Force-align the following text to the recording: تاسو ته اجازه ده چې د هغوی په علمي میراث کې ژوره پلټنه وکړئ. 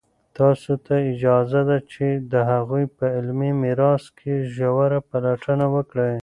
تاسو 0.37 0.71
ته 0.85 0.95
اجازه 1.13 1.61
ده 1.69 1.77
چې 1.91 2.05
د 2.31 2.33
هغوی 2.51 2.85
په 2.97 3.05
علمي 3.15 3.51
میراث 3.61 4.03
کې 4.17 4.33
ژوره 4.53 4.99
پلټنه 5.11 5.65
وکړئ. 5.75 6.15